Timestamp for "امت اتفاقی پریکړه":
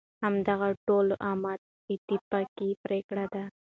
1.31-3.25